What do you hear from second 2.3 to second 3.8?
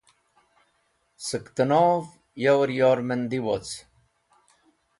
yor yormandi woc.